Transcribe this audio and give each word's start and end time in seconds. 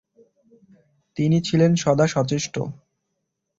তিনি 1.17 1.37
ছিলেন 1.41 1.71
সদা 1.75 2.05
সচেষ্ট। 2.07 2.55